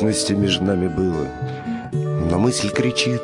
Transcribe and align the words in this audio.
Что 0.00 0.06
в 0.06 0.12
сущности 0.14 0.32
между 0.32 0.64
нами 0.64 0.88
было? 0.88 1.26
Но 1.92 2.38
мысль 2.38 2.70
кричит, 2.70 3.20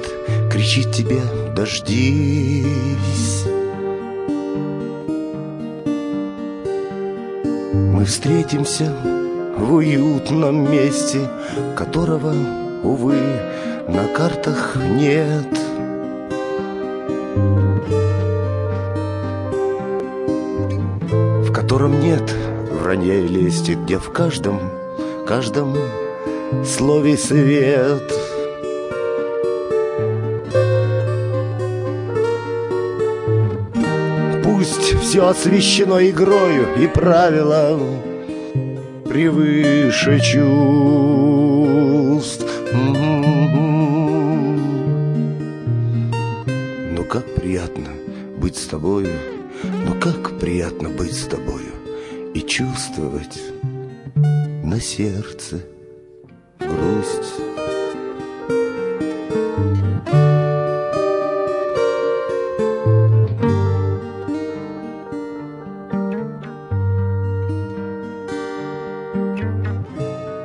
кричит 0.50 0.92
тебе, 0.92 1.22
дождись. 1.56 2.66
Мы 7.72 8.04
встретимся 8.04 8.94
в 9.56 9.72
уютном 9.72 10.70
месте, 10.70 11.26
которого, 11.74 12.34
увы, 12.82 13.22
на 13.88 14.06
картах 14.08 14.76
нет. 14.76 15.48
В 21.42 21.52
котором 21.54 22.00
нет 22.00 22.34
вранья 22.70 23.14
и 23.14 23.28
лести, 23.28 23.78
где 23.82 23.96
в 23.96 24.12
каждом, 24.12 24.60
каждом 25.26 25.74
слове 26.64 27.16
свет. 27.16 28.12
Пусть 34.44 35.00
все 35.00 35.26
освещено 35.28 36.00
игрою 36.00 36.66
и 36.78 36.86
правила 36.86 37.78
превыше 39.04 40.20
чувств. 40.20 40.46
Ну 46.92 47.04
как 47.08 47.24
приятно 47.34 47.90
быть 48.38 48.56
с 48.56 48.66
тобою, 48.66 49.08
ну 49.62 49.94
как 50.00 50.38
приятно 50.38 50.90
быть 50.90 51.14
с 51.14 51.26
тобою 51.26 51.72
и 52.34 52.40
чувствовать 52.40 53.40
на 54.14 54.80
сердце 54.80 55.60
грусть. 56.76 57.34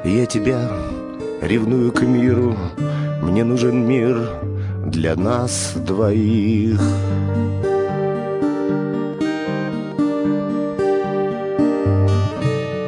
Я 0.04 0.26
тебя 0.26 0.70
ревную 1.42 1.92
к 1.92 2.02
миру, 2.02 2.56
мне 3.22 3.44
нужен 3.44 3.88
мир 3.88 4.30
для 4.86 5.16
нас 5.16 5.74
двоих. 5.76 6.82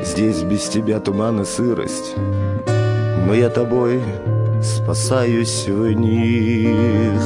Здесь 0.04 0.44
без 0.44 0.68
тебя 0.70 1.00
туман 1.00 1.42
и 1.42 1.46
сырость, 1.46 2.16
но 3.26 3.34
я 3.34 3.50
тобой 3.50 4.02
спасаюсь 4.62 5.68
в 5.68 5.92
них. 5.94 7.22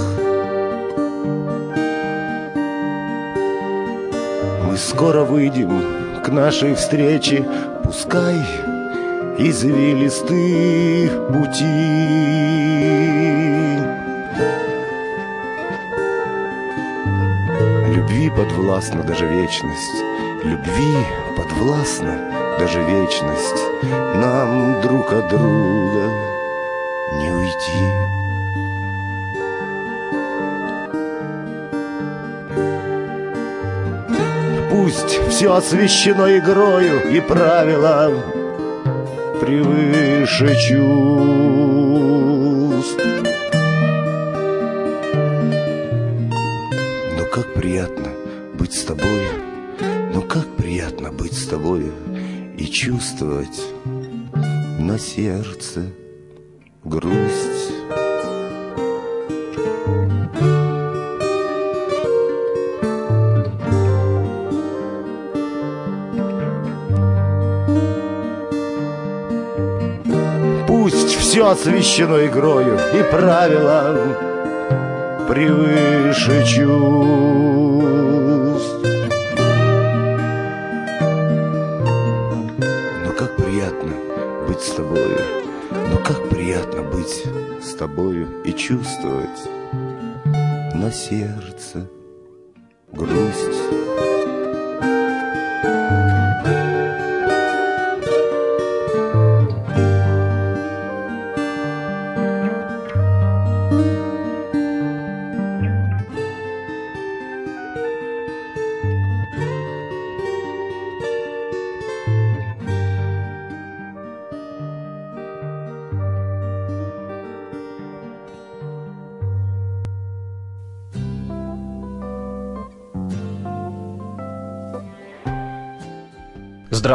Мы 4.65 4.77
скоро 4.77 5.23
выйдем 5.23 6.21
к 6.23 6.29
нашей 6.29 6.75
встрече, 6.75 7.45
пускай 7.83 8.35
извилисты 9.37 11.09
пути. 11.27 11.63
Любви 17.95 18.29
подвластна 18.29 19.03
даже 19.03 19.25
вечность, 19.27 20.03
любви 20.43 21.05
подвластна 21.35 22.36
даже 22.59 22.81
вечность. 22.81 23.63
Нам 24.15 24.81
друг 24.81 25.13
от 25.13 25.27
друга 25.29 26.11
не 27.13 27.31
уйти. 27.31 27.93
Пусть 34.71 35.19
все 35.29 35.53
освещено 35.53 36.37
игрою 36.37 37.09
и 37.09 37.21
правила 37.21 38.11
превыше 39.41 40.55
чувств. 40.67 40.97
Но 47.17 47.25
как 47.31 47.53
приятно 47.53 48.09
быть 48.53 48.73
с 48.73 48.83
тобой, 48.83 49.27
но 50.13 50.21
как 50.21 50.47
приятно 50.55 51.11
быть 51.11 51.33
с 51.33 51.47
тобою 51.47 51.93
и 52.57 52.65
чувствовать 52.65 53.61
на 54.79 54.97
сердце 54.97 55.85
грусть. 56.83 57.73
Пусть 70.67 71.15
все 71.15 71.47
освещено 71.49 72.25
игрою 72.25 72.79
и 72.95 73.03
правила 73.11 73.97
превыше 75.27 76.43
чувств. 76.45 77.66
Быть 84.47 84.61
с 84.61 84.71
тобою, 84.71 85.19
но 85.71 85.97
как 85.97 86.29
приятно 86.29 86.83
быть 86.83 87.25
с 87.61 87.73
тобою 87.75 88.43
и 88.43 88.53
чувствовать 88.53 89.49
на 90.73 90.91
сердце 90.91 91.89
грусть. 92.91 93.86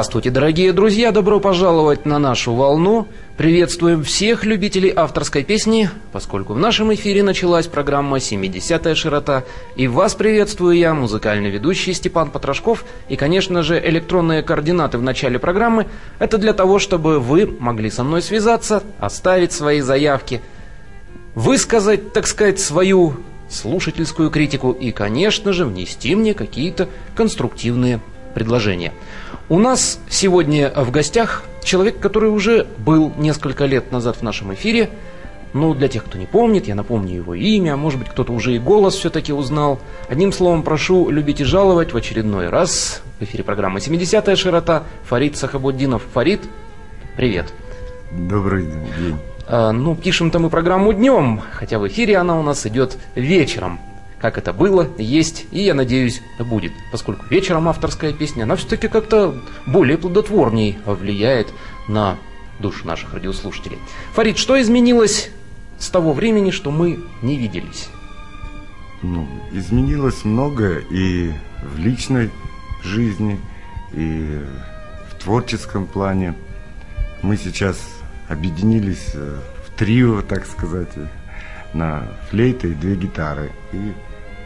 Здравствуйте, 0.03 0.31
дорогие 0.31 0.73
друзья! 0.73 1.13
Добро 1.13 1.39
пожаловать 1.39 2.07
на 2.07 2.19
нашу 2.19 2.55
волну. 2.55 3.07
Приветствуем 3.37 4.03
всех 4.03 4.45
любителей 4.45 4.93
авторской 4.95 5.45
песни, 5.45 5.91
поскольку 6.11 6.55
в 6.55 6.59
нашем 6.59 6.93
эфире 6.93 7.23
началась 7.23 7.69
программа 7.69 8.17
«70-я 8.17 8.97
широта». 8.97 9.45
И 9.77 9.87
вас 9.87 10.17
приветствую 10.17 10.77
я, 10.77 10.93
музыкальный 10.93 11.51
ведущий 11.51 11.93
Степан 11.93 12.33
Потрошков. 12.33 12.85
И, 13.09 13.15
конечно 13.15 13.63
же, 13.63 13.79
электронные 13.79 14.43
координаты 14.43 14.99
в 14.99 15.03
начале 15.03 15.39
программы– 15.39 15.87
это 16.19 16.37
для 16.37 16.53
того, 16.53 16.81
чтобы 16.81 17.21
вы 17.21 17.47
могли 17.47 17.89
со 17.89 18.03
мной 18.03 18.23
связаться, 18.23 18.83
оставить 18.99 19.53
свои 19.53 19.83
заявки, 19.83 20.43
высказать, 21.37 22.13
так 22.13 22.27
сказать, 22.27 22.59
свою 22.59 23.19
слушательскую 23.49 24.31
критику 24.31 24.73
и, 24.73 24.91
конечно 24.91 25.53
же, 25.53 25.65
внести 25.65 26.17
мне 26.17 26.35
какие-то 26.35 26.89
конструктивные 27.15 28.01
предложения. 28.35 28.93
У 29.53 29.59
нас 29.59 30.01
сегодня 30.09 30.73
в 30.75 30.91
гостях 30.91 31.43
человек, 31.63 32.01
который 32.01 32.31
уже 32.31 32.67
был 32.79 33.13
несколько 33.19 33.67
лет 33.67 33.93
назад 33.93 34.17
в 34.17 34.23
нашем 34.23 34.55
эфире. 34.55 34.89
Ну, 35.53 35.75
для 35.75 35.89
тех, 35.89 36.07
кто 36.07 36.17
не 36.17 36.25
помнит, 36.25 36.69
я 36.69 36.75
напомню 36.75 37.17
его 37.17 37.35
имя, 37.35 37.77
может 37.77 37.99
быть, 37.99 38.09
кто-то 38.09 38.33
уже 38.33 38.55
и 38.55 38.59
голос 38.59 38.95
все-таки 38.95 39.31
узнал. 39.31 39.79
Одним 40.09 40.33
словом, 40.33 40.63
прошу 40.63 41.11
любить 41.11 41.43
и 41.43 41.45
жаловать 41.45 41.93
в 41.93 41.97
очередной 41.99 42.49
раз 42.49 43.03
в 43.21 43.25
эфире 43.25 43.45
программы 43.45 43.81
«70-я 43.81 44.37
широта» 44.37 44.85
Фарид 45.05 45.37
Сахабуддинов. 45.37 46.03
Фарид, 46.15 46.41
привет. 47.19 47.53
Добрый 48.11 48.65
день. 48.65 49.19
А, 49.47 49.73
ну, 49.73 49.95
пишем-то 49.95 50.39
мы 50.39 50.49
программу 50.49 50.95
днем, 50.95 51.43
хотя 51.53 51.79
в 51.79 51.87
эфире 51.89 52.17
она 52.17 52.41
у 52.41 52.43
нас 52.43 52.65
идет 52.65 52.97
вечером 53.17 53.81
как 54.23 54.39
это 54.39 54.53
было, 54.53 54.89
есть 54.99 55.47
и, 55.51 55.65
я 55.65 55.75
надеюсь, 55.75 56.23
будет. 56.39 56.73
Поскольку 56.93 57.27
вечером 57.29 57.69
авторская 57.69 58.13
песня, 58.13 58.45
она 58.45 58.55
все-таки 58.55 58.87
как-то 58.87 59.43
более 59.67 59.99
плодотворней 59.99 60.79
влияет 60.87 61.53
на 61.89 62.17
душу 62.61 62.87
наших 62.87 63.13
радиослушателей. 63.15 63.79
Фарид, 64.15 64.39
что 64.39 64.61
изменилось 64.63 65.31
с 65.77 65.91
того 65.91 66.13
времени, 66.13 66.53
что 66.53 66.71
мы 66.71 67.01
не 67.21 67.37
виделись? 67.37 67.89
Ну, 69.03 69.27
изменилось 69.51 70.25
многое 70.25 70.85
и 70.89 71.33
в 71.61 71.79
личной 71.79 72.31
жизни, 72.85 73.41
и 73.93 74.39
в 75.11 75.21
творческом 75.21 75.87
плане. 75.87 76.37
Мы 77.23 77.37
сейчас 77.37 77.77
объединились 78.29 79.11
э, 79.15 79.39
в 79.67 79.77
трио, 79.77 80.23
так 80.23 80.47
сказать, 80.47 80.93
на 81.75 82.07
флейты 82.31 82.71
и 82.71 82.75
две 82.75 82.95
гитары. 82.95 83.51
И 83.73 83.93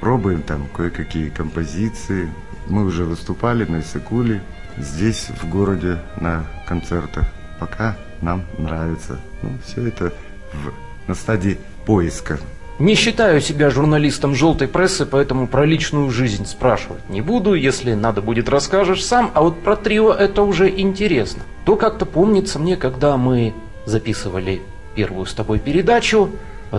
пробуем 0.00 0.42
там 0.42 0.66
кое-какие 0.76 1.28
композиции. 1.28 2.28
Мы 2.68 2.84
уже 2.84 3.04
выступали 3.04 3.64
на 3.64 3.80
Исакуле, 3.80 4.42
здесь, 4.76 5.28
в 5.40 5.48
городе, 5.48 5.98
на 6.20 6.44
концертах. 6.66 7.24
Пока 7.58 7.96
нам 8.20 8.44
нравится. 8.58 9.20
Ну, 9.42 9.50
все 9.64 9.88
это 9.88 10.12
в, 10.52 11.08
на 11.08 11.14
стадии 11.14 11.58
поиска. 11.84 12.38
Не 12.78 12.94
считаю 12.94 13.40
себя 13.40 13.70
журналистом 13.70 14.34
желтой 14.34 14.68
прессы, 14.68 15.06
поэтому 15.06 15.46
про 15.46 15.64
личную 15.64 16.10
жизнь 16.10 16.44
спрашивать 16.44 17.08
не 17.08 17.22
буду. 17.22 17.54
Если 17.54 17.94
надо 17.94 18.20
будет, 18.20 18.50
расскажешь 18.50 19.02
сам. 19.02 19.30
А 19.32 19.40
вот 19.40 19.62
про 19.62 19.76
трио 19.76 20.12
это 20.12 20.42
уже 20.42 20.68
интересно. 20.68 21.42
То 21.64 21.76
как-то 21.76 22.04
помнится 22.04 22.58
мне, 22.58 22.76
когда 22.76 23.16
мы 23.16 23.54
записывали 23.86 24.60
первую 24.94 25.24
с 25.24 25.32
тобой 25.32 25.58
передачу, 25.58 26.30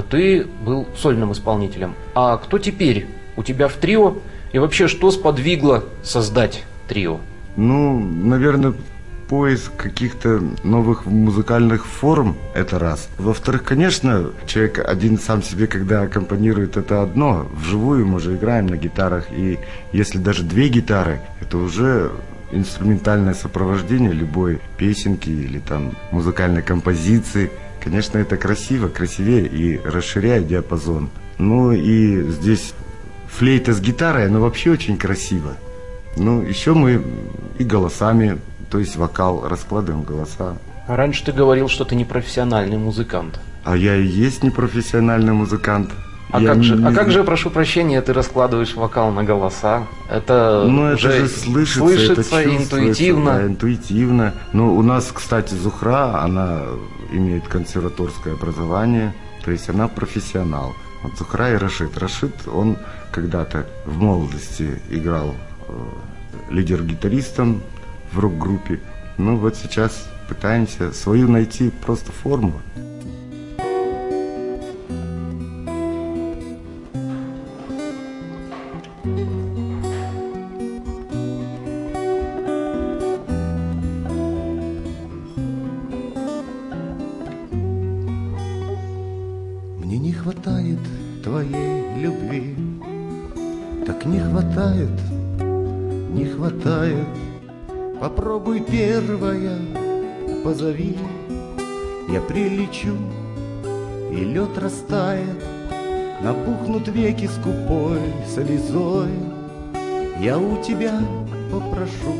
ты 0.02 0.46
был 0.66 0.88
сольным 0.98 1.32
исполнителем. 1.32 1.96
А 2.16 2.38
кто 2.38 2.58
теперь 2.58 3.08
у 3.36 3.44
тебя 3.44 3.68
в 3.68 3.74
трио? 3.74 4.18
И 4.54 4.60
вообще, 4.60 4.88
что 4.88 5.12
сподвигло 5.12 5.84
создать 6.04 6.64
трио? 6.88 7.20
Ну, 7.56 8.00
наверное, 8.00 8.74
поиск 9.28 9.76
каких-то 9.76 10.42
новых 10.64 11.06
музыкальных 11.06 11.86
форм– 11.86 12.36
это 12.56 12.80
раз. 12.80 13.10
Во-вторых, 13.18 13.64
конечно, 13.64 14.32
человек 14.46 14.80
один 14.80 15.20
сам 15.20 15.44
себе, 15.44 15.68
когда 15.68 16.04
аккомпанирует, 16.04 16.78
это 16.78 17.02
одно. 17.02 17.48
Вживую 17.54 18.06
мы 18.08 18.20
же 18.20 18.36
играем 18.36 18.68
на 18.68 18.78
гитарах, 18.78 19.28
и 19.32 19.60
если 19.92 20.18
даже 20.18 20.44
две 20.44 20.70
гитары, 20.70 21.22
это 21.42 21.58
уже 21.58 22.12
инструментальное 22.52 23.34
сопровождение 23.34 24.14
любой 24.14 24.62
песенки 24.78 25.30
или 25.30 25.60
там 25.60 25.94
музыкальной 26.12 26.62
композиции. 26.62 27.52
Конечно, 27.88 28.18
это 28.18 28.36
красиво, 28.36 28.90
красивее 28.90 29.48
и 29.48 29.78
расширяет 29.78 30.46
диапазон. 30.46 31.10
Ну 31.38 31.72
и 31.72 32.22
здесь 32.32 32.74
флейта 33.30 33.74
с 33.74 33.80
гитарой, 33.80 34.28
она 34.28 34.40
вообще 34.40 34.72
очень 34.72 34.98
красиво. 34.98 35.56
Ну, 36.18 36.42
еще 36.42 36.74
мы 36.74 37.02
и 37.58 37.64
голосами 37.64 38.40
то 38.70 38.80
есть 38.80 38.98
вокал, 38.98 39.48
раскладываем 39.48 40.04
голоса. 40.04 40.58
А 40.86 40.98
раньше 40.98 41.24
ты 41.24 41.32
говорил, 41.32 41.70
что 41.70 41.86
ты 41.86 41.96
не 41.96 42.04
профессиональный 42.04 42.78
музыкант. 42.78 43.40
А 43.64 43.78
я 43.78 43.96
и 43.96 44.06
есть 44.06 44.44
непрофессиональный 44.44 45.32
музыкант. 45.32 45.92
А, 46.30 46.44
как, 46.44 46.62
же, 46.62 46.86
а 46.86 46.92
как 46.92 47.10
же, 47.10 47.24
прошу 47.24 47.50
прощения, 47.50 48.02
ты 48.02 48.12
раскладываешь 48.12 48.76
вокал 48.76 49.12
на 49.12 49.24
голоса? 49.24 49.88
Это 50.10 50.66
ну, 50.68 50.88
это 50.88 50.98
же 50.98 51.28
слышится, 51.30 51.80
слышится 51.80 52.42
это 52.42 52.56
интуитивно. 52.56 53.34
Да, 53.34 53.46
интуитивно. 53.46 54.34
Ну, 54.52 54.76
у 54.76 54.82
нас, 54.82 55.10
кстати, 55.14 55.54
Зухра, 55.54 56.22
она 56.22 56.64
имеет 57.12 57.48
консерваторское 57.48 58.34
образование, 58.34 59.14
то 59.46 59.52
есть 59.52 59.70
она 59.70 59.88
профессионал. 59.88 60.76
Вот 61.02 61.18
Зухра 61.18 61.54
и 61.54 61.56
Рашид. 61.56 61.98
Рашид, 61.98 62.34
он 62.48 62.78
когда-то 63.12 63.66
в 63.86 63.98
молодости 64.02 64.82
играл 64.90 65.34
э, 65.68 65.74
лидер-гитаристом 66.50 67.62
в 68.12 68.20
рок-группе. 68.20 68.82
Ну 69.18 69.38
вот 69.38 69.56
сейчас 69.56 70.10
пытаемся 70.28 70.92
свою 70.92 71.30
найти 71.30 71.72
просто 71.86 72.12
форму. 72.12 72.62
Скупой 107.40 108.00
слезой. 108.28 109.10
Я 110.20 110.38
у 110.38 110.62
тебя 110.64 111.00
попрошу 111.52 112.14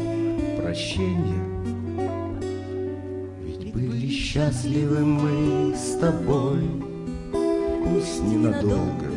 прощения, 0.62 1.44
Ведь 3.42 3.74
были 3.74 4.08
счастливы 4.08 5.04
мы 5.04 5.76
с 5.76 5.98
тобой, 6.00 6.70
Пусть 7.84 8.24
ненадолго, 8.24 9.08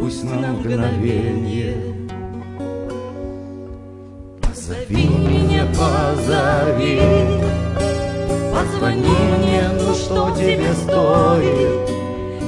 Пусть 0.00 0.24
на 0.24 0.52
мгновение 0.52 1.76
Позови 4.42 5.06
меня, 5.06 5.66
позови. 5.66 7.00
Позвони 8.52 9.16
мне, 9.38 9.70
ну 9.80 9.94
что 9.94 10.34
тебе 10.36 10.72
стоит 10.74 11.91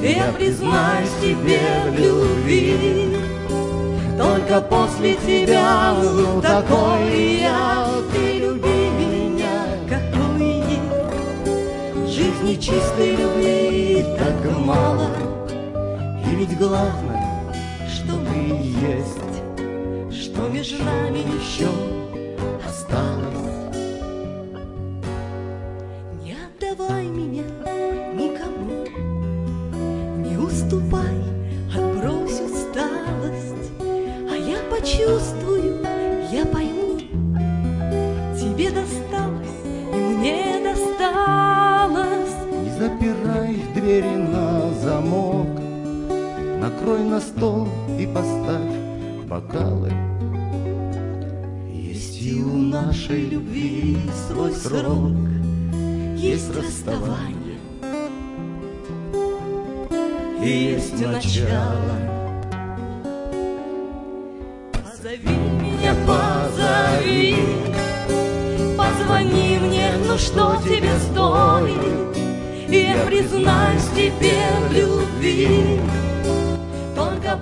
Я 0.07 0.31
признаюсь 0.33 1.09
тебе 1.19 1.59
в 1.89 1.99
любви. 1.99 3.17
Только 4.15 4.61
после 4.61 5.15
тебя, 5.15 5.95
ну 5.95 6.39
такой 6.39 7.39
я. 7.41 7.87
Ты 8.13 8.37
люби 8.37 8.91
меня, 8.99 9.65
какой 9.89 10.63
Жизни 12.07 12.53
чистой 12.53 13.15
любви 13.15 14.05
так 14.15 14.59
мало. 14.59 15.09
И 16.31 16.35
ведь 16.35 16.55
главное, 16.55 17.51
что 17.91 18.13
ты 18.13 18.37
есть. 18.85 20.21
Что 20.21 20.47
между 20.49 20.83
нами 20.83 21.23
еще 21.41 22.04
на 47.15 47.21
стол 47.21 47.69
и 47.97 48.05
поставь 48.07 48.75
бокалы. 49.25 49.89
Есть 51.71 52.21
и 52.21 52.43
у 52.43 52.57
нашей 52.57 53.29
любви 53.29 53.97
свой 54.27 54.51
срок, 54.51 55.13
есть 56.17 56.53
расставание, 56.53 57.57
и 60.43 60.73
есть 60.73 60.99
начало. 60.99 61.95
Позови 64.73 65.37
меня, 65.61 65.95
позови, 66.05 67.35
позвони 68.77 69.57
мне, 69.59 69.91
ну 70.05 70.17
что 70.17 70.57
тебе 70.65 70.91
стоит, 70.99 72.17
я 72.67 73.05
признаюсь 73.05 73.87
тебе 73.95 74.35
в 74.67 74.73
любви 74.73 75.79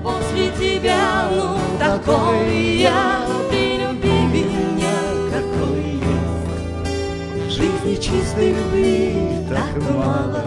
после 0.03 0.51
тебя, 0.51 1.29
ну 1.31 1.57
такой 1.79 2.77
я. 2.77 3.25
Ты 3.49 3.77
люби 3.77 4.11
меня, 4.35 4.99
какой 5.31 5.83
я. 6.01 7.49
Жизни 7.49 7.95
чистой 7.95 8.49
любви 8.49 9.15
так 9.49 9.81
мало. 9.91 10.43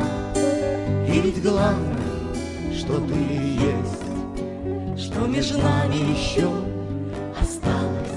И 1.08 1.20
ведь 1.20 1.42
главное, 1.42 1.96
что 2.76 3.00
ты 3.00 3.14
есть. 3.14 5.06
Что 5.06 5.26
между 5.26 5.58
нами 5.58 6.12
еще 6.12 6.48
осталось. 7.40 8.12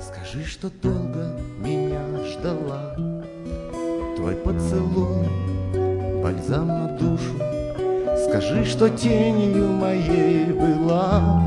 Скажи, 0.00 0.44
что 0.44 0.70
долго 0.82 1.38
меня 1.58 2.02
ждала. 2.24 2.96
Твой 4.16 4.34
поцелуй, 4.34 5.28
бальзам 6.22 6.68
на 6.68 6.88
душу 6.98 7.55
Скажи, 8.28 8.64
что 8.64 8.88
тенью 8.90 9.68
моей 9.68 10.46
была, 10.46 11.42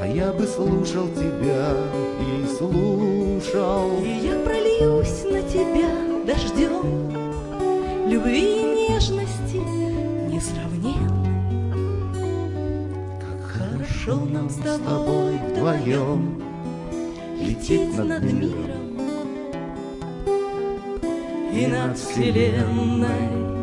А 0.00 0.06
я 0.06 0.32
бы 0.32 0.46
слушал 0.46 1.06
тебя 1.08 1.74
и 2.20 2.46
слушал. 2.56 4.00
И 4.02 4.26
я 4.26 4.38
прольюсь 4.40 5.24
на 5.24 5.42
тебя 5.42 5.90
дождем. 6.26 7.12
Любви 8.08 8.60
и 8.60 8.88
нежности 8.88 9.56
несравненной 10.32 11.00
Как 13.20 13.42
хорошо 13.42 14.24
нам 14.24 14.48
с 14.48 14.54
тобой 14.54 15.38
вдвоем 15.50 16.42
Лететь 17.40 17.98
над 17.98 18.22
миром. 18.22 18.96
и 21.52 21.66
над 21.66 21.98
вселенной 21.98 23.55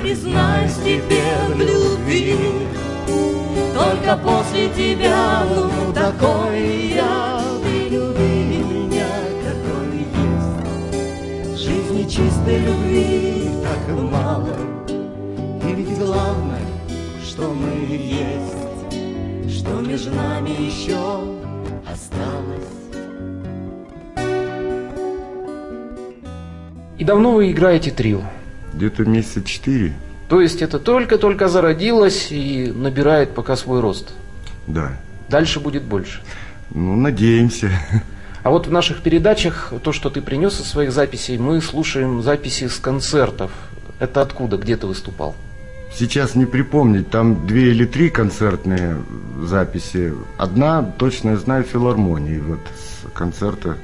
признаюсь 0.00 0.74
тебе 0.76 1.22
в 1.48 1.58
любви. 1.58 2.36
Только 3.74 4.16
после 4.16 4.68
тебя, 4.70 5.44
ну 5.44 5.92
такой 5.92 6.94
я. 6.94 7.40
Ты 7.62 7.88
люби 7.88 8.64
меня, 8.64 9.06
какой 9.44 10.06
есть. 10.24 11.60
Жизни 11.60 12.02
чистой 12.04 12.58
любви 12.58 13.50
так 13.62 13.96
мало. 13.96 14.56
И 15.68 15.74
ведь 15.74 15.98
главное, 15.98 16.66
что 17.24 17.52
мы 17.52 17.96
есть. 17.96 19.58
Что 19.58 19.80
между 19.80 20.14
нами 20.14 20.50
еще 20.50 20.98
осталось. 21.90 22.68
И 26.98 27.04
давно 27.04 27.32
вы 27.32 27.52
играете 27.52 27.90
трио? 27.90 28.22
Где-то 28.78 29.04
месяца 29.04 29.42
четыре, 29.42 29.92
То 30.28 30.40
есть 30.40 30.62
это 30.62 30.78
только-только 30.78 31.48
зародилось 31.48 32.28
и 32.30 32.72
набирает 32.72 33.34
пока 33.34 33.56
свой 33.56 33.80
рост. 33.80 34.12
да. 34.68 34.92
Дальше 35.28 35.58
будет 35.58 35.82
больше. 35.82 36.22
Ну, 36.70 36.94
надеемся. 36.96 37.70
А 38.44 38.50
вот 38.50 38.68
в 38.68 38.72
наших 38.72 39.02
передачах 39.02 39.72
то, 39.82 39.92
что 39.92 40.10
ты 40.10 40.22
принес 40.22 40.60
из 40.60 40.66
своих 40.66 40.92
записей, 40.92 41.36
мы 41.38 41.60
слушаем 41.60 42.22
записи 42.22 42.68
с 42.68 42.76
концертов. 42.76 43.50
Это 43.98 44.22
откуда? 44.22 44.56
Где 44.56 44.76
ты 44.76 44.86
выступал? 44.86 45.34
Сейчас 45.92 46.36
не 46.36 46.46
припомнить, 46.46 47.10
там 47.10 47.46
две 47.46 47.70
или 47.72 47.84
три 47.84 48.08
концертные 48.10 48.96
записи. 49.42 50.14
Одна, 50.38 50.82
точно 50.82 51.30
я 51.30 51.36
знаю, 51.36 51.64
филармонии. 51.64 52.38
Вот 52.38 52.60
с 52.78 53.12
концерта 53.12 53.76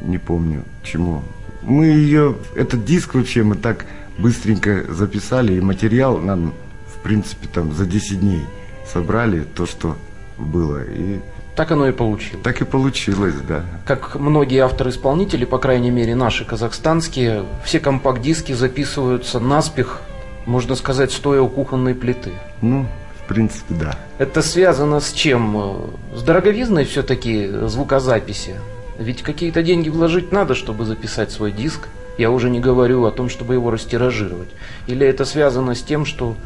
не 0.00 0.18
помню 0.18 0.62
чему. 0.84 1.22
Мы 1.62 1.86
ее, 1.86 2.36
этот 2.54 2.84
диск 2.84 3.14
вообще 3.14 3.42
мы 3.42 3.56
так 3.56 3.84
быстренько 4.18 4.84
записали, 4.92 5.54
и 5.54 5.60
материал 5.60 6.18
нам, 6.18 6.54
в 6.94 7.02
принципе, 7.02 7.48
там 7.52 7.72
за 7.72 7.86
10 7.86 8.20
дней 8.20 8.42
собрали 8.90 9.40
то, 9.42 9.66
что 9.66 9.96
было. 10.38 10.82
И 10.84 11.20
Так 11.54 11.70
оно 11.72 11.88
и 11.88 11.92
получилось. 11.92 12.42
так 12.42 12.60
и 12.60 12.64
получилось, 12.64 13.34
да. 13.48 13.64
Как 13.86 14.14
многие 14.16 14.58
авторы-исполнители, 14.60 15.44
по 15.44 15.58
крайней 15.58 15.90
мере 15.90 16.14
наши 16.14 16.44
казахстанские, 16.44 17.44
все 17.64 17.80
компакт-диски 17.80 18.52
записываются 18.52 19.40
наспех, 19.40 20.00
можно 20.44 20.74
сказать, 20.76 21.10
стоя 21.12 21.40
у 21.40 21.48
кухонной 21.48 21.94
плиты. 21.94 22.32
Ну, 22.62 22.86
в 23.22 23.28
принципе, 23.28 23.74
да. 23.74 23.98
Это 24.18 24.40
связано 24.42 25.00
с 25.00 25.12
чем? 25.12 25.90
С 26.14 26.22
дороговизной 26.22 26.84
все-таки 26.84 27.48
звукозаписи. 27.66 28.54
Ведь 28.98 29.22
какие-то 29.22 29.62
деньги 29.62 29.88
вложить 29.88 30.32
надо, 30.32 30.54
чтобы 30.54 30.84
записать 30.86 31.30
свой 31.32 31.52
диск. 31.52 31.88
Я 32.18 32.30
уже 32.30 32.50
не 32.50 32.60
говорю 32.60 33.04
о 33.04 33.10
том, 33.10 33.28
чтобы 33.28 33.54
его 33.54 33.70
растиражировать. 33.70 34.48
Или 34.86 35.06
это 35.06 35.24
связано 35.24 35.74
с 35.74 35.82
тем, 35.82 36.06
что 36.06 36.36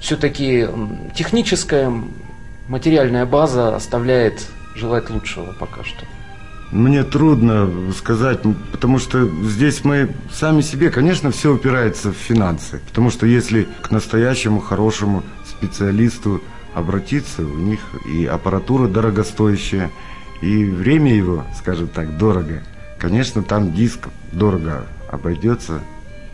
все-таки 0.00 0.68
техническая 1.14 1.92
материальная 2.68 3.24
база 3.24 3.74
оставляет 3.74 4.46
желать 4.74 5.08
лучшего 5.10 5.52
пока 5.58 5.82
что. 5.84 6.04
Мне 6.70 7.04
трудно 7.04 7.70
сказать, 7.96 8.40
потому 8.72 8.98
что 8.98 9.28
здесь 9.44 9.84
мы 9.84 10.10
сами 10.32 10.60
себе, 10.60 10.90
конечно, 10.90 11.30
все 11.30 11.52
упирается 11.52 12.10
в 12.10 12.16
финансы. 12.16 12.80
Потому 12.88 13.10
что 13.10 13.26
если 13.26 13.68
к 13.82 13.90
настоящему 13.90 14.60
хорошему 14.60 15.22
специалисту 15.46 16.42
обратиться, 16.74 17.42
у 17.42 17.58
них 17.58 17.80
и 18.06 18.26
аппаратура 18.26 18.88
дорогостоящая, 18.88 19.90
и 20.42 20.64
время 20.64 21.14
его, 21.14 21.44
скажем 21.56 21.88
так, 21.88 22.18
дорого. 22.18 22.62
Конечно, 22.98 23.42
там 23.42 23.72
диск 23.72 24.08
дорого 24.32 24.84
обойдется. 25.14 25.80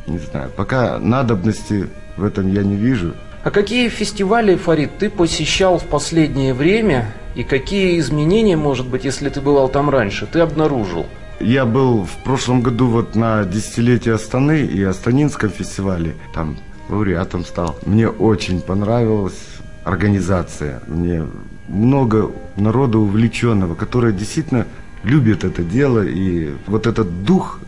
Не 0.06 0.18
знаю, 0.18 0.50
пока 0.56 0.98
надобности 0.98 1.88
в 2.16 2.24
этом 2.24 2.52
я 2.52 2.62
не 2.62 2.76
вижу. 2.76 3.14
А 3.42 3.50
какие 3.50 3.88
фестивали, 3.88 4.56
Фарид, 4.56 4.98
ты 4.98 5.08
посещал 5.08 5.78
в 5.78 5.84
последнее 5.84 6.52
время? 6.52 7.12
И 7.34 7.42
какие 7.42 7.98
изменения, 7.98 8.56
может 8.56 8.86
быть, 8.86 9.04
если 9.04 9.28
ты 9.28 9.40
бывал 9.40 9.68
там 9.68 9.88
раньше, 9.88 10.26
ты 10.26 10.40
обнаружил? 10.40 11.06
Я 11.38 11.64
был 11.64 12.04
в 12.04 12.22
прошлом 12.22 12.60
году 12.60 12.88
вот 12.88 13.14
на 13.14 13.44
десятилетие 13.44 14.14
Астаны 14.14 14.60
и 14.60 14.82
Астанинском 14.82 15.48
фестивале. 15.48 16.14
Там 16.34 16.58
лауреатом 16.90 17.46
стал. 17.46 17.78
Мне 17.86 18.08
очень 18.08 18.60
понравилась 18.60 19.40
организация. 19.84 20.82
Мне 20.86 21.24
много 21.68 22.30
народа 22.56 22.98
увлеченного, 22.98 23.74
которые 23.74 24.12
действительно 24.12 24.66
любят 25.02 25.44
это 25.44 25.62
дело. 25.62 26.04
И 26.04 26.52
вот 26.66 26.86
этот 26.86 27.24
дух 27.24 27.60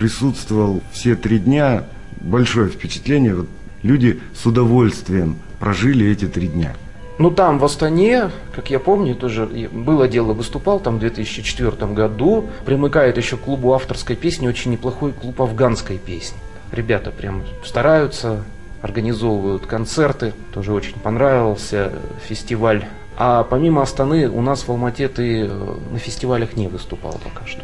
присутствовал 0.00 0.80
все 0.92 1.14
три 1.14 1.38
дня. 1.38 1.84
Большое 2.20 2.70
впечатление. 2.70 3.34
Вот 3.34 3.48
люди 3.82 4.18
с 4.34 4.46
удовольствием 4.46 5.36
прожили 5.58 6.10
эти 6.10 6.26
три 6.26 6.48
дня. 6.48 6.74
Ну, 7.18 7.30
там, 7.30 7.58
в 7.58 7.64
Астане, 7.66 8.30
как 8.56 8.70
я 8.70 8.78
помню, 8.78 9.14
тоже 9.14 9.44
было 9.44 10.08
дело, 10.08 10.32
выступал 10.32 10.80
там 10.80 10.96
в 10.96 11.00
2004 11.00 11.92
году. 11.92 12.46
Примыкает 12.64 13.18
еще 13.18 13.36
к 13.36 13.40
клубу 13.40 13.74
авторской 13.74 14.16
песни, 14.16 14.48
очень 14.48 14.70
неплохой 14.70 15.12
клуб 15.12 15.42
афганской 15.42 15.98
песни. 15.98 16.38
Ребята 16.72 17.10
прям 17.10 17.42
стараются, 17.62 18.42
организовывают 18.80 19.66
концерты. 19.66 20.32
Тоже 20.54 20.72
очень 20.72 20.98
понравился 20.98 21.92
фестиваль. 22.26 22.86
А 23.18 23.44
помимо 23.44 23.82
Астаны 23.82 24.30
у 24.30 24.40
нас 24.40 24.62
в 24.62 24.70
Алмате 24.70 25.08
ты 25.08 25.42
э, 25.42 25.76
на 25.92 25.98
фестивалях 25.98 26.56
не 26.56 26.68
выступал 26.68 27.20
пока 27.22 27.46
что. 27.46 27.60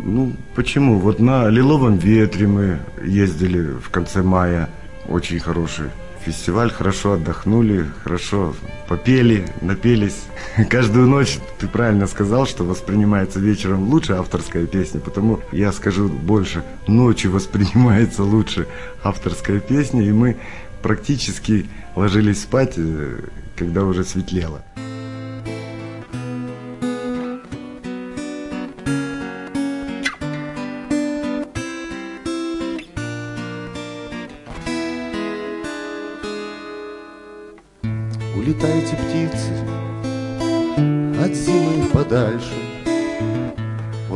Ну, 0.00 0.32
почему? 0.54 0.98
Вот 0.98 1.20
на 1.20 1.48
Лиловом 1.48 1.98
ветре 1.98 2.46
мы 2.46 2.78
ездили 3.02 3.72
в 3.72 3.90
конце 3.90 4.22
мая. 4.22 4.68
Очень 5.08 5.40
хороший 5.40 5.90
фестиваль, 6.26 6.72
хорошо 6.72 7.12
отдохнули, 7.12 7.86
хорошо 8.02 8.54
попели, 8.88 9.46
напелись. 9.60 10.24
Каждую 10.68 11.06
ночь, 11.06 11.38
ты 11.58 11.68
правильно 11.68 12.08
сказал, 12.08 12.46
что 12.46 12.64
воспринимается 12.64 13.38
вечером 13.38 13.88
лучше 13.88 14.14
авторская 14.14 14.66
песня, 14.66 15.00
потому 15.00 15.40
я 15.52 15.72
скажу 15.72 16.08
больше, 16.08 16.64
ночью 16.88 17.30
воспринимается 17.30 18.24
лучше 18.24 18.66
авторская 19.04 19.60
песня, 19.60 20.02
и 20.02 20.10
мы 20.10 20.36
практически 20.82 21.66
ложились 21.94 22.42
спать, 22.42 22.74
э, 22.76 23.20
когда 23.56 23.84
уже 23.84 24.04
светлело. 24.04 24.64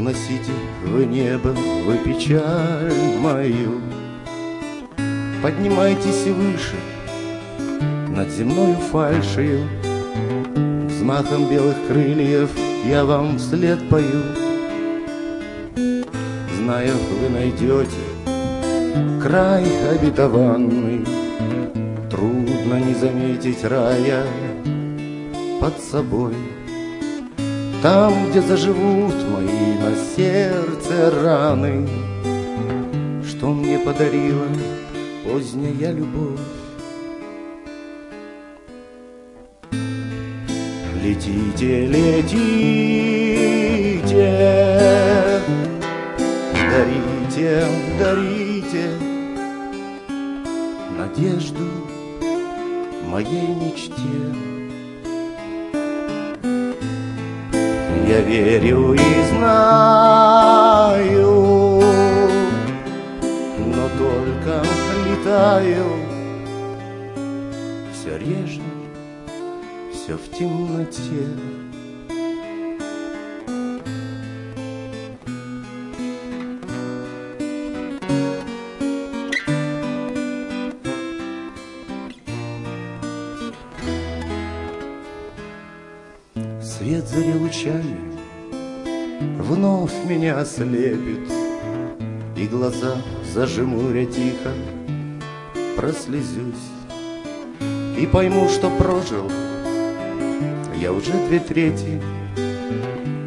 Уносите 0.00 0.52
в 0.82 1.04
небо 1.04 1.54
вы 1.84 1.98
печаль 1.98 3.18
мою. 3.18 3.82
Поднимайтесь 5.42 6.24
выше 6.24 6.76
над 8.08 8.30
земною 8.30 8.76
фальшею 8.76 9.68
Взмахом 10.88 11.50
белых 11.50 11.76
крыльев 11.86 12.48
я 12.86 13.04
вам 13.04 13.36
вслед 13.36 13.78
пою. 13.90 14.22
Знаю, 16.56 16.94
вы 17.20 17.28
найдете 17.28 18.00
край 19.22 19.66
обетованный. 19.90 21.04
Трудно 22.10 22.80
не 22.80 22.94
заметить 22.94 23.62
рая 23.64 24.24
под 25.60 25.78
собой 25.78 26.34
Там, 27.82 28.28
где 28.28 28.42
заживут 28.42 29.14
мои 29.30 29.78
на 29.78 29.94
сердце 30.14 31.10
раны 31.22 31.88
Что 33.26 33.54
мне 33.54 33.78
подарила 33.78 34.46
поздняя 35.24 35.90
любовь 35.90 36.38
Летите, 41.02 41.86
летите 41.86 42.60
Дарите, 46.52 47.66
дарите 47.98 48.90
Надежду 50.98 51.66
моей 53.10 53.48
мечте. 53.48 54.49
Я 58.10 58.20
верю 58.22 58.94
и 58.94 58.98
знаю, 59.28 60.80
но 63.56 63.88
только 63.96 64.64
летаю 65.08 65.86
все 67.92 68.18
реже, 68.18 68.62
все 69.92 70.16
в 70.16 70.28
темноте. 70.36 71.24
Зари 87.20 87.34
лучами 87.34 87.98
Вновь 89.38 89.92
меня 90.08 90.38
ослепит 90.38 91.30
И 92.34 92.46
глаза 92.46 92.96
зажмуря 93.34 94.06
тихо 94.06 94.52
Прослезюсь. 95.76 96.70
И 97.98 98.06
пойму, 98.06 98.48
что 98.48 98.70
прожил 98.70 99.30
Я 100.80 100.94
уже 100.94 101.12
две 101.28 101.40
трети 101.40 102.00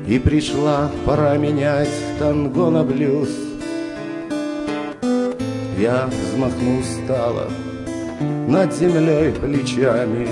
И 0.07 0.17
пришла 0.17 0.89
пора 1.05 1.37
менять 1.37 1.93
танго 2.17 2.71
на 2.71 2.83
блюз. 2.83 3.29
Я 5.77 6.07
взмахну 6.07 6.79
устало 6.79 7.47
Над 8.47 8.73
землей 8.73 9.33
плечами 9.33 10.29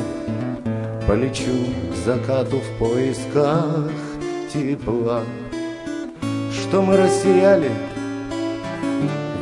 Полечу 1.07 1.67
закату 2.05 2.57
в 2.57 2.77
поисках 2.79 3.91
тепла. 4.51 5.23
Что 6.51 6.81
мы 6.81 6.97
растеряли, 6.97 7.71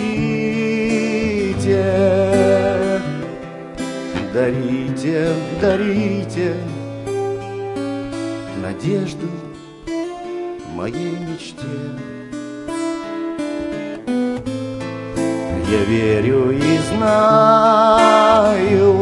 Дарите, 4.33 5.35
дарите 5.61 6.55
Надежду 8.63 9.27
моей 10.77 11.17
мечте. 11.17 11.65
Я 15.71 15.85
верю 15.89 16.51
и 16.51 16.79
знаю, 16.91 18.93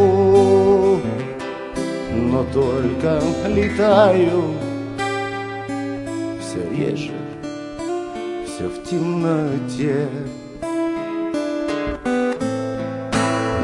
но 2.12 2.44
только 2.52 3.20
летаю 3.48 4.54
все 6.40 6.60
реже, 6.70 7.18
все 8.46 8.68
в 8.68 8.84
темноте. 8.88 10.08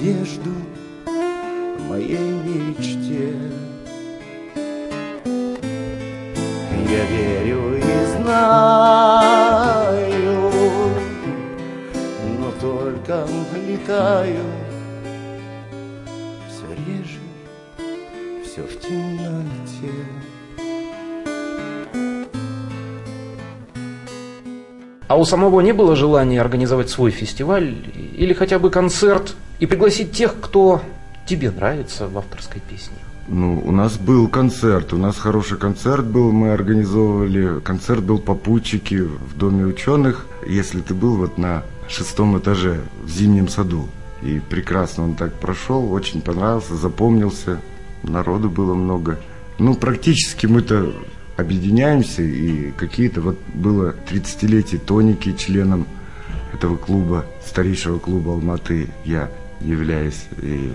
надежду 0.00 0.50
моей 1.88 2.18
мечте. 2.18 3.34
Я 6.88 7.04
верю 7.04 7.76
и 7.76 7.82
знаю, 8.16 9.30
но 12.38 12.50
только 12.60 13.26
летаю 13.68 14.44
все 16.48 16.66
реже, 16.86 17.20
все 18.44 18.62
в 18.62 18.80
темноте. 18.80 19.94
А 25.08 25.16
у 25.16 25.24
самого 25.24 25.60
не 25.60 25.72
было 25.72 25.96
желания 25.96 26.40
организовать 26.40 26.88
свой 26.88 27.10
фестиваль 27.10 27.74
или 28.16 28.32
хотя 28.32 28.58
бы 28.60 28.70
концерт 28.70 29.34
и 29.60 29.66
пригласить 29.66 30.12
тех, 30.12 30.34
кто 30.40 30.82
тебе 31.26 31.50
нравится 31.50 32.08
в 32.08 32.18
авторской 32.18 32.60
песне? 32.60 32.96
Ну, 33.28 33.62
у 33.64 33.70
нас 33.70 33.96
был 33.96 34.26
концерт, 34.26 34.92
у 34.92 34.96
нас 34.96 35.16
хороший 35.16 35.56
концерт 35.56 36.04
был, 36.04 36.32
мы 36.32 36.52
организовывали, 36.52 37.60
концерт 37.60 38.02
был 38.02 38.18
попутчики 38.18 38.96
в 38.96 39.36
Доме 39.36 39.66
ученых, 39.66 40.26
если 40.48 40.80
ты 40.80 40.94
был 40.94 41.16
вот 41.16 41.38
на 41.38 41.62
шестом 41.88 42.36
этаже 42.38 42.80
в 43.04 43.08
Зимнем 43.08 43.48
саду. 43.48 43.86
И 44.22 44.40
прекрасно 44.40 45.04
он 45.04 45.14
так 45.14 45.32
прошел, 45.34 45.92
очень 45.92 46.22
понравился, 46.22 46.74
запомнился, 46.74 47.60
народу 48.02 48.50
было 48.50 48.74
много. 48.74 49.20
Ну, 49.58 49.74
практически 49.74 50.46
мы-то 50.46 50.92
объединяемся, 51.36 52.22
и 52.22 52.72
какие-то, 52.72 53.20
вот 53.20 53.38
было 53.54 53.94
30-летие 54.10 54.78
Тоники 54.78 55.32
членом 55.32 55.86
этого 56.52 56.76
клуба, 56.76 57.26
старейшего 57.46 57.98
клуба 57.98 58.32
Алматы, 58.32 58.88
я 59.04 59.30
являюсь. 59.60 60.24
И, 60.42 60.72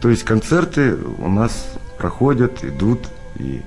то 0.00 0.08
есть 0.10 0.24
концерты 0.24 0.94
у 1.18 1.28
нас 1.28 1.68
проходят, 1.98 2.64
идут 2.64 3.00
и, 3.38 3.62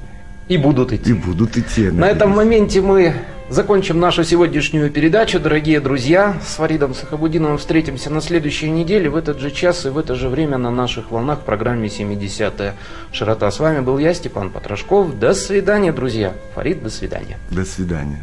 И 0.48 0.58
будут 0.58 0.94
идти. 0.94 1.12
и 1.12 1.14
будут 1.14 1.58
идти. 1.58 1.90
На 1.90 2.10
этом 2.10 2.32
моменте 2.32 2.82
мы 2.82 3.14
закончим 3.50 4.00
нашу 4.00 4.24
сегодняшнюю 4.24 4.92
передачу, 4.92 5.40
дорогие 5.40 5.80
друзья. 5.80 6.38
С 6.46 6.56
Фаридом 6.56 6.94
Сахабудиновым 6.94 7.58
встретимся 7.58 8.10
на 8.12 8.22
следующей 8.22 8.70
неделе 8.70 9.10
в 9.10 9.16
этот 9.16 9.40
же 9.40 9.50
час 9.52 9.86
и 9.86 9.90
в 9.90 9.98
это 9.98 10.16
же 10.16 10.30
время 10.30 10.58
на 10.58 10.70
наших 10.72 11.12
волнах 11.12 11.40
в 11.40 11.44
программе 11.46 11.88
«70-я 11.88 12.76
широта». 13.12 13.50
С 13.50 13.60
вами 13.60 13.80
был 13.80 13.98
я, 13.98 14.14
Степан 14.14 14.52
Потрошков. 14.52 15.18
До 15.18 15.34
свидания, 15.34 15.92
друзья. 15.92 16.34
Фарид, 16.56 16.84
до 16.84 16.90
свидания. 16.90 17.38
До 17.50 17.66
свидания. 17.66 18.22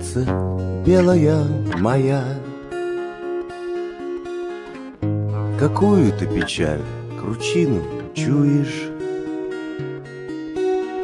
Птица 0.00 0.24
белая 0.86 1.44
моя? 1.78 2.24
Какую 5.58 6.12
ты 6.12 6.26
печаль, 6.26 6.80
кручину 7.20 7.82
чуешь? 8.14 8.88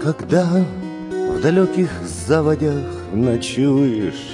Когда 0.03 0.47
в 1.11 1.41
далеких 1.41 1.91
заводях 2.27 2.85
ночуешь, 3.13 4.33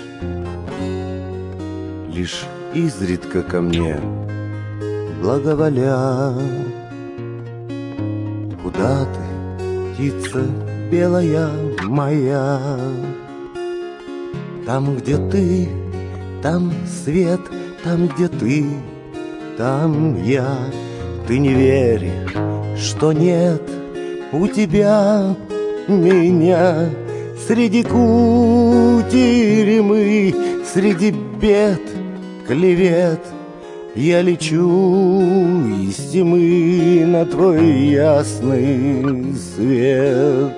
Лишь 2.09 2.45
изредка 2.75 3.43
ко 3.43 3.63
мне 3.63 3.99
благоволя. 5.23 6.35
Куда 8.63 9.07
ты, 9.07 9.95
птица 9.95 10.45
белая 10.91 11.51
моя? 11.85 12.61
Там, 14.65 14.97
где 14.97 15.17
ты, 15.17 15.69
там 16.41 16.73
свет, 16.87 17.41
там, 17.83 18.07
где 18.07 18.29
ты, 18.29 18.65
там 19.59 20.23
я. 20.23 20.57
Ты 21.27 21.39
не 21.39 21.53
веришь, 21.53 22.37
что 22.79 23.13
нет 23.13 23.61
у 24.33 24.47
тебя 24.47 25.35
меня. 25.89 26.89
Среди 27.47 27.83
кутеремы, 27.83 29.03
среди 30.73 31.11
бед, 31.11 31.83
клевет. 32.47 33.21
Я 33.97 34.23
лечу 34.23 35.61
из 35.83 35.97
тьмы 36.13 37.05
на 37.05 37.27
твой 37.27 37.89
ясный 37.89 39.35
свет 39.35 40.57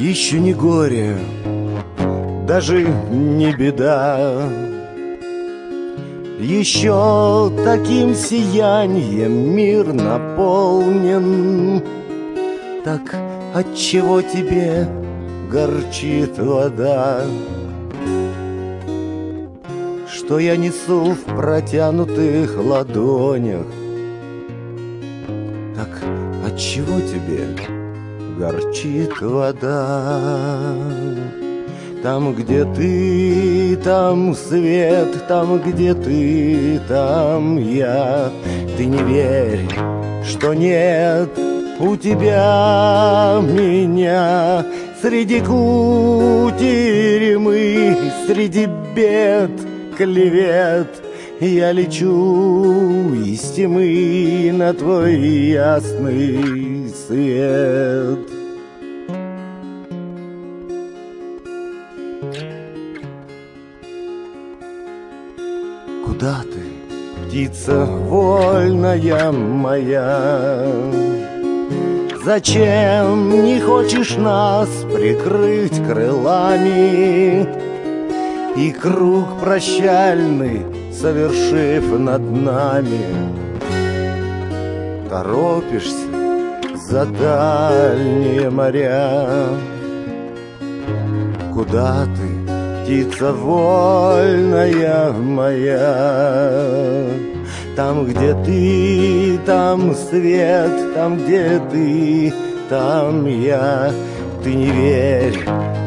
еще 0.00 0.40
не 0.40 0.54
горе, 0.54 1.16
даже 2.48 2.82
не 3.10 3.52
беда. 3.52 4.48
Еще 6.38 7.52
таким 7.64 8.14
сиянием 8.14 9.54
мир 9.54 9.92
наполнен. 9.92 11.82
Так 12.82 13.14
отчего 13.54 14.22
тебе 14.22 14.88
горчит 15.52 16.38
вода? 16.38 17.26
Что 20.10 20.38
я 20.38 20.56
несу 20.56 21.12
в 21.12 21.24
протянутых 21.36 22.56
ладонях? 22.56 23.66
Горчит 28.80 29.20
вода? 29.20 30.74
Там, 32.02 32.34
где 32.34 32.64
ты, 32.64 33.76
там 33.76 34.34
свет, 34.34 35.26
там, 35.28 35.58
где 35.58 35.92
ты, 35.94 36.80
там 36.88 37.58
я. 37.58 38.32
Ты 38.76 38.86
не 38.86 39.02
верь, 39.02 39.68
что 40.26 40.54
нет 40.54 41.28
у 41.78 41.96
тебя 41.96 43.40
меня 43.42 44.64
Среди 45.00 45.40
кутеремы, 45.40 46.56
среди 48.26 48.68
бед, 48.94 49.50
клевет 49.96 51.02
Я 51.40 51.72
лечу 51.72 53.14
из 53.14 53.40
тьмы 53.52 54.50
на 54.52 54.74
твой 54.74 55.16
ясный 55.16 56.92
свет 57.06 58.29
птица 67.30 67.84
вольная 67.84 69.30
моя? 69.30 70.66
Зачем 72.24 73.44
не 73.44 73.60
хочешь 73.60 74.16
нас 74.16 74.68
прикрыть 74.92 75.80
крылами? 75.86 77.46
И 78.56 78.72
круг 78.72 79.38
прощальный 79.40 80.62
совершив 80.92 81.98
над 82.00 82.20
нами 82.20 82.98
Торопишься 85.08 86.08
за 86.88 87.06
дальние 87.06 88.50
моря. 88.50 89.28
Куда 91.54 92.06
ты, 92.06 92.39
птица 92.90 93.32
вольная 93.32 95.12
моя? 95.12 96.34
Там, 97.76 98.04
где 98.04 98.34
ты, 98.44 99.38
там 99.46 99.94
свет, 99.94 100.92
там, 100.92 101.16
где 101.18 101.62
ты, 101.70 102.34
там 102.68 103.26
я. 103.26 103.92
Ты 104.42 104.54
не 104.54 104.70
верь, 104.70 105.38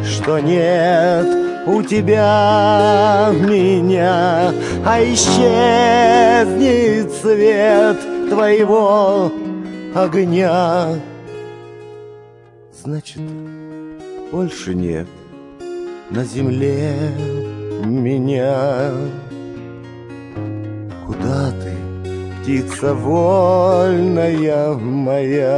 что 0.06 0.40
нет 0.40 1.28
у 1.68 1.84
тебя 1.84 3.34
меня, 3.34 4.54
а 4.86 5.04
исчезнет 5.04 5.52
свет 7.12 7.98
твоего 8.30 9.30
огня. 9.94 10.96
Значит, 12.82 13.22
больше 14.32 14.74
нет 14.74 15.08
на 16.14 16.24
земле 16.24 16.94
меня. 17.84 18.92
Куда 21.08 21.52
ты, 21.52 21.74
птица 22.44 22.94
вольная 22.94 24.74
моя? 24.76 25.58